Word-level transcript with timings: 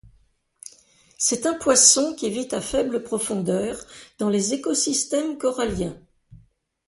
C'est 1.19 1.45
un 1.45 1.53
poisson 1.53 2.15
qui 2.15 2.31
vit 2.31 2.47
à 2.53 2.59
faible 2.59 3.03
profondeur 3.03 3.85
dans 4.17 4.29
les 4.29 4.55
écosystèmes 4.55 5.37
coralliens. 5.37 5.95